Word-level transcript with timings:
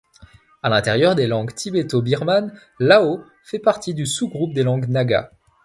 À 0.63 0.69
l’intérieur 0.69 1.13
des 1.13 1.27
langues 1.27 1.53
tibéto-birmanes, 1.53 2.59
l’ao 2.79 3.23
fait 3.43 3.59
partie 3.59 3.93
du 3.93 4.07
sous-groupe 4.07 4.55
des 4.55 4.63
langues 4.63 4.87
naga. 4.89 5.29